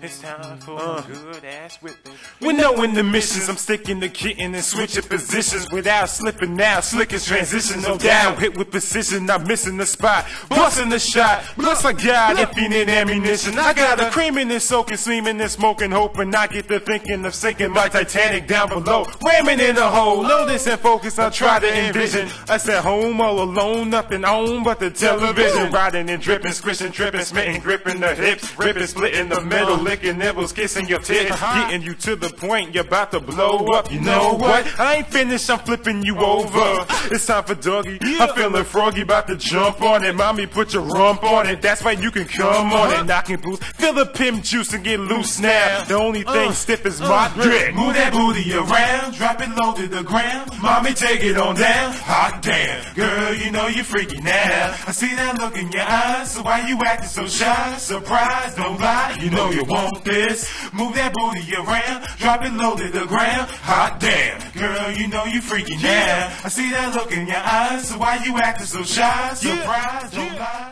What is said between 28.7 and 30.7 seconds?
splitting the middle, licking nipples,